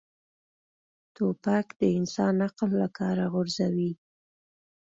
توپک 1.15 1.67
د 1.79 1.81
انسان 1.97 2.35
عقل 2.47 2.69
له 2.81 2.87
کاره 2.97 3.25
غورځوي. 3.33 3.91